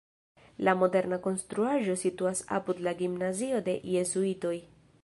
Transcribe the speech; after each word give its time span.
La 0.67 0.73
moderna 0.83 1.19
konstruaĵo 1.27 1.99
situas 2.05 2.43
apud 2.59 2.83
la 2.89 2.95
gimnazio 3.05 3.63
de 3.71 3.79
jezuitoj. 3.97 4.57